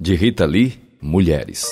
De 0.00 0.16
Rita 0.16 0.44
Lee, 0.44 0.76
Mulheres. 1.00 1.64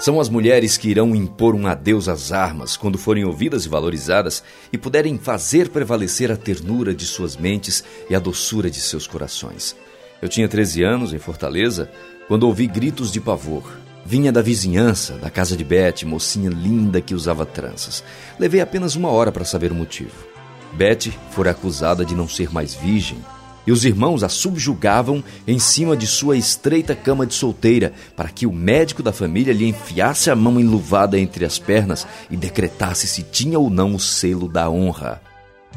São 0.00 0.18
as 0.18 0.28
mulheres 0.28 0.76
que 0.76 0.88
irão 0.88 1.14
impor 1.14 1.54
um 1.54 1.64
adeus 1.68 2.08
às 2.08 2.32
armas 2.32 2.76
quando 2.76 2.98
forem 2.98 3.24
ouvidas 3.24 3.64
e 3.64 3.68
valorizadas 3.68 4.42
e 4.72 4.76
puderem 4.76 5.16
fazer 5.16 5.68
prevalecer 5.68 6.32
a 6.32 6.36
ternura 6.36 6.92
de 6.92 7.06
suas 7.06 7.36
mentes 7.36 7.84
e 8.10 8.16
a 8.16 8.18
doçura 8.18 8.68
de 8.68 8.80
seus 8.80 9.06
corações. 9.06 9.76
Eu 10.20 10.28
tinha 10.28 10.48
13 10.48 10.82
anos, 10.82 11.14
em 11.14 11.20
Fortaleza, 11.20 11.88
quando 12.26 12.48
ouvi 12.48 12.66
gritos 12.66 13.12
de 13.12 13.20
pavor. 13.20 13.78
Vinha 14.04 14.32
da 14.32 14.42
vizinhança, 14.42 15.16
da 15.18 15.30
casa 15.30 15.56
de 15.56 15.62
Beth, 15.62 16.04
mocinha 16.04 16.50
linda 16.50 17.00
que 17.00 17.14
usava 17.14 17.46
tranças. 17.46 18.02
Levei 18.40 18.60
apenas 18.60 18.96
uma 18.96 19.08
hora 19.08 19.30
para 19.30 19.44
saber 19.44 19.70
o 19.70 19.76
motivo. 19.76 20.26
Beth 20.72 21.12
fora 21.30 21.52
acusada 21.52 22.04
de 22.04 22.16
não 22.16 22.26
ser 22.26 22.52
mais 22.52 22.74
virgem 22.74 23.18
e 23.66 23.72
os 23.72 23.84
irmãos 23.84 24.22
a 24.22 24.28
subjugavam 24.28 25.22
em 25.46 25.58
cima 25.58 25.96
de 25.96 26.06
sua 26.06 26.36
estreita 26.36 26.94
cama 26.94 27.26
de 27.26 27.34
solteira, 27.34 27.92
para 28.16 28.28
que 28.28 28.46
o 28.46 28.52
médico 28.52 29.02
da 29.02 29.12
família 29.12 29.54
lhe 29.54 29.66
enfiasse 29.66 30.30
a 30.30 30.36
mão 30.36 30.60
enluvada 30.60 31.18
entre 31.18 31.44
as 31.44 31.58
pernas 31.58 32.06
e 32.30 32.36
decretasse 32.36 33.06
se 33.06 33.22
tinha 33.22 33.58
ou 33.58 33.70
não 33.70 33.94
o 33.94 34.00
selo 34.00 34.48
da 34.48 34.68
honra. 34.68 35.20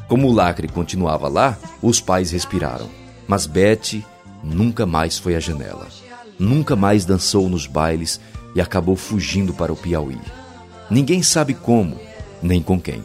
Como 0.08 0.28
o 0.28 0.34
lacre 0.34 0.68
continuava 0.68 1.28
lá, 1.28 1.58
os 1.82 2.00
pais 2.00 2.32
respiraram. 2.32 2.90
Mas 3.28 3.46
Betty 3.46 4.06
nunca 4.44 4.86
mais 4.86 5.18
foi 5.18 5.36
à 5.36 5.40
janela. 5.40 5.88
Nunca 6.40 6.76
mais 6.76 7.04
dançou 7.04 7.50
nos 7.50 7.66
bailes 7.66 8.20
e 8.56 8.62
acabou 8.62 8.96
fugindo 8.96 9.54
para 9.54 9.74
o 9.74 9.76
Piauí. 9.76 10.20
Ninguém 10.90 11.22
sabe 11.22 11.54
como, 11.54 12.00
nem 12.42 12.62
com 12.62 12.80
quem. 12.80 13.04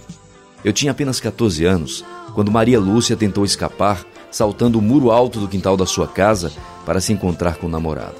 Eu 0.64 0.73
tinha 0.73 0.92
apenas 0.92 1.18
14 1.18 1.64
anos 1.64 2.04
quando 2.34 2.50
Maria 2.50 2.80
Lúcia 2.80 3.16
tentou 3.16 3.45
escapar 3.45 4.04
saltando 4.32 4.78
o 4.78 4.82
muro 4.82 5.10
alto 5.10 5.38
do 5.38 5.46
quintal 5.46 5.77
da 5.77 5.86
sua 5.86 6.09
casa 6.09 6.50
para 6.86 7.00
se 7.00 7.12
encontrar 7.12 7.56
com 7.56 7.66
o 7.66 7.70
namorado. 7.70 8.16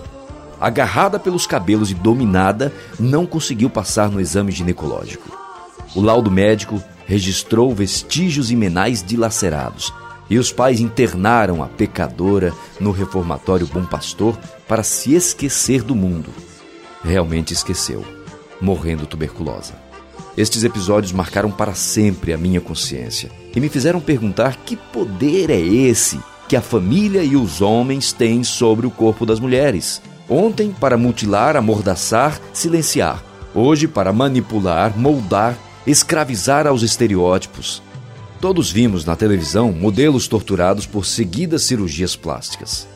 Agarrada 0.61 1.19
pelos 1.19 1.47
cabelos 1.47 1.91
e 1.91 1.95
dominada, 1.95 2.73
não 3.01 3.27
conseguiu 3.27 3.69
passar 3.69 4.11
no 4.11 4.21
exame 4.21 4.53
ginecológico. 4.53 5.37
O 5.97 6.01
laudo 6.01 6.31
médico 6.31 6.81
registrou 7.07 7.75
vestígios 7.75 8.51
imenais 8.51 9.03
dilacerados 9.03 9.93
e 10.31 10.39
os 10.39 10.53
pais 10.53 10.81
internaram 10.81 11.63
a 11.63 11.67
pecadora 11.67 12.55
no 12.79 12.93
reformatório 12.93 13.67
Bom 13.67 13.85
Pastor 13.85 14.39
para 14.69 14.83
se 14.83 15.15
esquecer 15.15 15.83
do 15.83 15.97
mundo. 15.97 16.31
Realmente 17.03 17.53
esqueceu, 17.53 18.05
morrendo 18.61 19.05
tuberculosa. 19.05 19.82
Estes 20.37 20.65
episódios 20.65 21.13
marcaram 21.13 21.51
para 21.51 21.75
sempre 21.75 22.33
a 22.33 22.39
minha 22.39 22.61
consciência 22.61 23.31
e 23.55 23.61
me 23.61 23.69
fizeram 23.69 24.01
perguntar 24.01 24.57
que 24.65 24.77
poder 24.77 25.51
é 25.51 25.61
esse 25.61 26.19
que 26.49 26.57
a 26.57 26.63
família 26.63 27.23
e 27.23 27.37
os 27.37 27.61
homens 27.61 28.13
têm 28.13 28.43
sobre 28.43 28.87
o 28.87 28.91
corpo 28.91 29.27
das 29.27 29.39
mulheres. 29.39 30.01
Ontem, 30.29 30.71
para 30.71 30.97
mutilar, 30.97 31.57
amordaçar, 31.57 32.41
silenciar. 32.53 33.23
Hoje, 33.55 33.87
para 33.87 34.13
manipular, 34.13 34.97
moldar, 34.99 35.57
escravizar 35.87 36.67
aos 36.67 36.83
estereótipos. 36.83 37.83
Todos 38.41 38.71
vimos 38.71 39.05
na 39.05 39.15
televisão 39.15 39.71
modelos 39.71 40.27
torturados 40.27 40.87
por 40.87 41.05
seguidas 41.05 41.63
cirurgias 41.63 42.17
plásticas. 42.17 42.89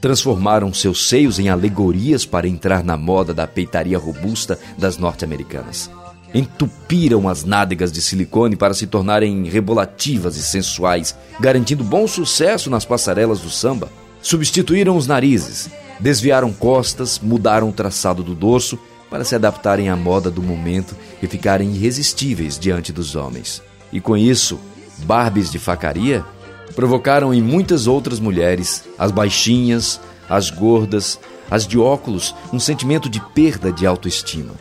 Transformaram 0.00 0.72
seus 0.74 1.08
seios 1.08 1.38
em 1.38 1.48
alegorias 1.48 2.26
para 2.26 2.48
entrar 2.48 2.84
na 2.84 2.96
moda 2.96 3.32
da 3.32 3.46
peitaria 3.46 3.98
robusta 3.98 4.58
das 4.76 4.98
norte-americanas 4.98 5.90
entupiram 6.34 7.28
as 7.28 7.44
nádegas 7.44 7.92
de 7.92 8.00
silicone 8.00 8.56
para 8.56 8.74
se 8.74 8.86
tornarem 8.86 9.44
rebolativas 9.44 10.36
e 10.36 10.42
sensuais, 10.42 11.14
garantindo 11.40 11.84
bom 11.84 12.06
sucesso 12.06 12.70
nas 12.70 12.84
passarelas 12.84 13.40
do 13.40 13.50
samba. 13.50 13.90
Substituíram 14.20 14.96
os 14.96 15.06
narizes, 15.06 15.68
desviaram 15.98 16.52
costas, 16.52 17.18
mudaram 17.18 17.68
o 17.68 17.72
traçado 17.72 18.22
do 18.22 18.34
dorso 18.34 18.78
para 19.10 19.24
se 19.24 19.34
adaptarem 19.34 19.88
à 19.88 19.96
moda 19.96 20.30
do 20.30 20.42
momento 20.42 20.96
e 21.22 21.26
ficarem 21.26 21.74
irresistíveis 21.74 22.58
diante 22.58 22.92
dos 22.92 23.14
homens. 23.14 23.62
E 23.92 24.00
com 24.00 24.16
isso, 24.16 24.58
Barbies 25.04 25.50
de 25.50 25.58
facaria 25.58 26.24
provocaram 26.74 27.34
em 27.34 27.42
muitas 27.42 27.86
outras 27.86 28.18
mulheres, 28.18 28.84
as 28.98 29.10
baixinhas, 29.10 30.00
as 30.28 30.48
gordas, 30.48 31.18
as 31.50 31.66
de 31.66 31.78
óculos, 31.78 32.34
um 32.52 32.58
sentimento 32.58 33.08
de 33.08 33.20
perda 33.34 33.70
de 33.70 33.86
autoestima. 33.86 34.54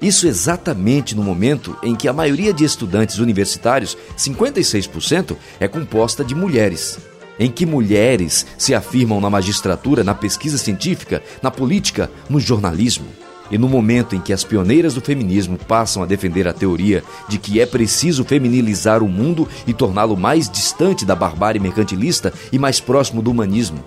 Isso 0.00 0.28
exatamente 0.28 1.16
no 1.16 1.24
momento 1.24 1.76
em 1.82 1.94
que 1.94 2.06
a 2.06 2.12
maioria 2.12 2.52
de 2.52 2.64
estudantes 2.64 3.18
universitários, 3.18 3.96
56%, 4.16 5.36
é 5.58 5.66
composta 5.66 6.24
de 6.24 6.36
mulheres. 6.36 6.98
Em 7.38 7.50
que 7.50 7.66
mulheres 7.66 8.46
se 8.56 8.74
afirmam 8.74 9.20
na 9.20 9.28
magistratura, 9.28 10.04
na 10.04 10.14
pesquisa 10.14 10.56
científica, 10.56 11.22
na 11.42 11.50
política, 11.50 12.10
no 12.28 12.38
jornalismo. 12.38 13.06
E 13.50 13.58
no 13.58 13.68
momento 13.68 14.14
em 14.14 14.20
que 14.20 14.32
as 14.32 14.44
pioneiras 14.44 14.94
do 14.94 15.00
feminismo 15.00 15.58
passam 15.58 16.02
a 16.02 16.06
defender 16.06 16.46
a 16.46 16.52
teoria 16.52 17.02
de 17.28 17.38
que 17.38 17.60
é 17.60 17.66
preciso 17.66 18.24
feminilizar 18.24 19.02
o 19.02 19.08
mundo 19.08 19.48
e 19.66 19.72
torná-lo 19.72 20.16
mais 20.16 20.48
distante 20.48 21.04
da 21.04 21.16
barbárie 21.16 21.60
mercantilista 21.60 22.32
e 22.52 22.58
mais 22.58 22.78
próximo 22.78 23.22
do 23.22 23.30
humanismo. 23.30 23.82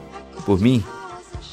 Por 0.46 0.60
mim, 0.60 0.84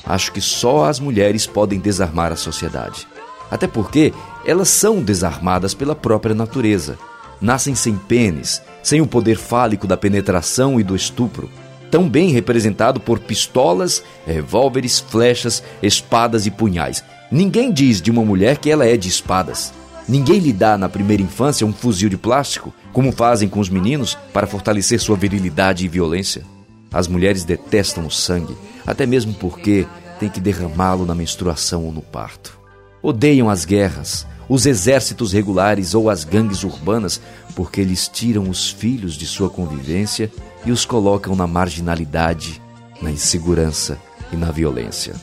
acho 0.04 0.32
que 0.32 0.40
só 0.40 0.86
as 0.86 0.98
mulheres 0.98 1.46
podem 1.46 1.78
desarmar 1.78 2.32
a 2.32 2.36
sociedade. 2.36 3.06
Até 3.50 3.66
porque 3.66 4.12
elas 4.48 4.70
são 4.70 5.02
desarmadas 5.02 5.74
pela 5.74 5.94
própria 5.94 6.34
natureza. 6.34 6.98
Nascem 7.38 7.74
sem 7.74 7.96
pênis, 7.96 8.62
sem 8.82 8.98
o 8.98 9.06
poder 9.06 9.36
fálico 9.36 9.86
da 9.86 9.94
penetração 9.94 10.80
e 10.80 10.82
do 10.82 10.96
estupro, 10.96 11.50
tão 11.90 12.08
bem 12.08 12.30
representado 12.30 12.98
por 12.98 13.18
pistolas, 13.18 14.02
revólveres, 14.26 15.00
flechas, 15.00 15.62
espadas 15.82 16.46
e 16.46 16.50
punhais. 16.50 17.04
Ninguém 17.30 17.70
diz 17.70 18.00
de 18.00 18.10
uma 18.10 18.24
mulher 18.24 18.56
que 18.56 18.70
ela 18.70 18.86
é 18.86 18.96
de 18.96 19.06
espadas. 19.06 19.70
Ninguém 20.08 20.38
lhe 20.38 20.54
dá 20.54 20.78
na 20.78 20.88
primeira 20.88 21.22
infância 21.22 21.66
um 21.66 21.72
fuzil 21.72 22.08
de 22.08 22.16
plástico, 22.16 22.72
como 22.90 23.12
fazem 23.12 23.50
com 23.50 23.60
os 23.60 23.68
meninos 23.68 24.16
para 24.32 24.46
fortalecer 24.46 24.98
sua 24.98 25.14
virilidade 25.14 25.84
e 25.84 25.88
violência. 25.88 26.42
As 26.90 27.06
mulheres 27.06 27.44
detestam 27.44 28.06
o 28.06 28.10
sangue, 28.10 28.56
até 28.86 29.04
mesmo 29.04 29.34
porque 29.34 29.86
têm 30.18 30.30
que 30.30 30.40
derramá-lo 30.40 31.04
na 31.04 31.14
menstruação 31.14 31.84
ou 31.84 31.92
no 31.92 32.00
parto. 32.00 32.58
Odeiam 33.02 33.50
as 33.50 33.66
guerras, 33.66 34.26
os 34.48 34.64
exércitos 34.64 35.32
regulares 35.32 35.94
ou 35.94 36.08
as 36.08 36.24
gangues 36.24 36.64
urbanas, 36.64 37.20
porque 37.54 37.80
eles 37.80 38.08
tiram 38.08 38.48
os 38.48 38.70
filhos 38.70 39.14
de 39.14 39.26
sua 39.26 39.50
convivência 39.50 40.30
e 40.64 40.72
os 40.72 40.84
colocam 40.84 41.36
na 41.36 41.46
marginalidade, 41.46 42.60
na 43.02 43.10
insegurança 43.10 43.98
e 44.32 44.36
na 44.36 44.50
violência. 44.50 45.14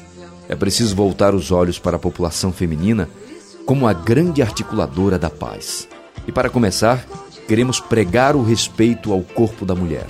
É 0.47 0.55
preciso 0.55 0.95
voltar 0.95 1.33
os 1.33 1.51
olhos 1.51 1.79
para 1.79 1.95
a 1.95 1.99
população 1.99 2.51
feminina 2.51 3.09
como 3.65 3.87
a 3.87 3.93
grande 3.93 4.41
articuladora 4.41 5.17
da 5.17 5.29
paz. 5.29 5.87
E 6.27 6.31
para 6.31 6.49
começar, 6.49 7.03
queremos 7.47 7.79
pregar 7.79 8.35
o 8.35 8.43
respeito 8.43 9.11
ao 9.11 9.21
corpo 9.21 9.65
da 9.65 9.73
mulher. 9.73 10.05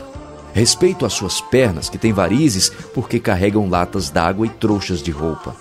Respeito 0.54 1.06
às 1.06 1.14
suas 1.14 1.42
pernas, 1.42 1.90
que 1.90 1.98
têm 1.98 2.14
varizes 2.14 2.70
porque 2.94 3.20
carregam 3.20 3.70
latas 3.70 4.10
d'água 4.10 4.46
e 4.46 4.50
trouxas 4.50 5.02
de 5.02 5.12
roupa. 5.12 5.56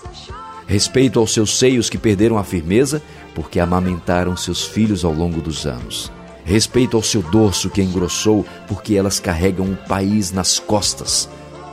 Respeito 0.67 1.19
aos 1.19 1.33
seus 1.33 1.57
seios 1.57 1.89
que 1.89 1.97
perderam 1.97 2.37
a 2.37 2.43
firmeza 2.43 3.01
porque 3.35 3.59
amamentaram 3.59 4.35
seus 4.35 4.65
filhos 4.65 5.05
ao 5.05 5.13
longo 5.13 5.41
dos 5.41 5.65
anos. 5.65 6.11
Respeito 6.43 6.95
ao 6.97 7.03
seu 7.03 7.21
dorso 7.21 7.69
que 7.69 7.81
engrossou 7.81 8.45
porque 8.67 8.95
elas 8.95 9.19
carregam 9.19 9.71
o 9.71 9.75
país 9.87 10.31
nas 10.31 10.59
costas. 10.59 11.29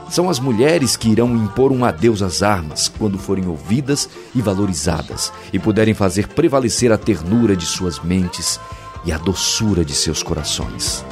São 0.09 0.29
as 0.29 0.39
mulheres 0.39 0.95
que 0.95 1.09
irão 1.09 1.35
impor 1.35 1.71
um 1.71 1.85
adeus 1.85 2.21
às 2.21 2.43
armas 2.43 2.87
quando 2.87 3.17
forem 3.17 3.47
ouvidas 3.47 4.09
e 4.35 4.41
valorizadas 4.41 5.31
e 5.51 5.57
puderem 5.57 5.93
fazer 5.93 6.27
prevalecer 6.27 6.91
a 6.91 6.97
ternura 6.97 7.55
de 7.55 7.65
suas 7.65 7.99
mentes 7.99 8.59
e 9.05 9.11
a 9.11 9.17
doçura 9.17 9.83
de 9.83 9.93
seus 9.93 10.21
corações. 10.21 11.03